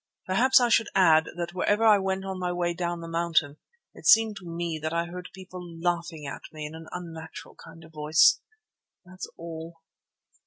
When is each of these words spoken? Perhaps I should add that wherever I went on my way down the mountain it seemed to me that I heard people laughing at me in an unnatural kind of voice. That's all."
Perhaps 0.25 0.59
I 0.59 0.69
should 0.69 0.89
add 0.95 1.27
that 1.37 1.53
wherever 1.53 1.85
I 1.85 1.99
went 1.99 2.25
on 2.25 2.39
my 2.39 2.51
way 2.51 2.73
down 2.73 3.01
the 3.01 3.07
mountain 3.07 3.57
it 3.93 4.07
seemed 4.07 4.35
to 4.37 4.49
me 4.49 4.79
that 4.81 4.91
I 4.93 5.05
heard 5.05 5.29
people 5.31 5.77
laughing 5.79 6.25
at 6.25 6.41
me 6.51 6.65
in 6.65 6.73
an 6.73 6.87
unnatural 6.91 7.53
kind 7.63 7.83
of 7.83 7.91
voice. 7.93 8.39
That's 9.05 9.27
all." 9.37 9.83